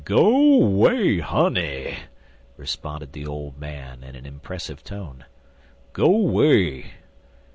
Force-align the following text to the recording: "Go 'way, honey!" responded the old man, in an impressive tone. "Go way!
"Go 0.03 0.57
'way, 0.57 1.19
honey!" 1.19 1.95
responded 2.57 3.13
the 3.13 3.27
old 3.27 3.59
man, 3.59 4.03
in 4.03 4.15
an 4.15 4.25
impressive 4.25 4.83
tone. 4.83 5.25
"Go 5.93 6.09
way! 6.09 6.93